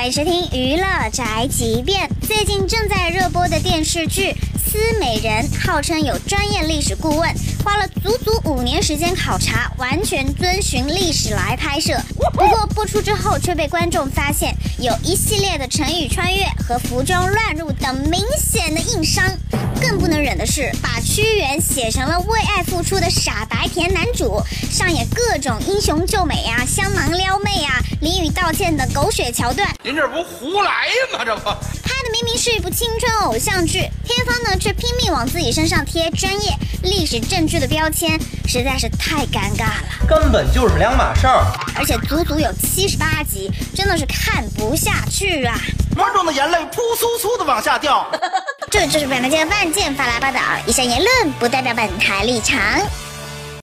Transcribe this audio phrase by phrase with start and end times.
[0.00, 2.08] 欢迎收听《娱乐宅急便》。
[2.26, 7.30] 最近正在热播的电视剧《思美人》，号称有专业历史顾问，
[7.62, 12.00] 花了足足五年时间考察，完全遵循历史来拍摄。
[12.32, 19.22] 不过播出之后，却被观众发现有一系列的成语穿越和服装乱入等明显的硬伤。
[19.82, 27.49] 更不能忍的是，把屈原写成了为爱付出的傻白甜男主，上演各种英雄救美呀、香囊撩妹
[28.00, 29.68] 呀、淋雨道歉的狗血桥段。
[29.82, 31.24] 您这不胡来吗？
[31.24, 39.84] 这不，拍的明明是一部青春偶像剧，片方呢却拼命往自己身上贴专业、历史证据的标签，实在是太尴尬了。
[40.08, 41.44] 根本就是两码事儿。
[41.76, 45.56] 而且足足有七十八集，真的是看不下去啊！
[45.94, 48.10] 观众的眼泪扑簌簌的往下掉。
[48.70, 52.58] 这就是本台的万件发来报道，以上言论不代表本台立场。